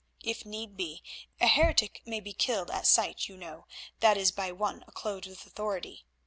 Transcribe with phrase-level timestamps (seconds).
[0.23, 1.03] If need be
[1.39, 3.67] a heretic may be killed at sight, you know,
[3.99, 6.05] that is by one clothed with authority.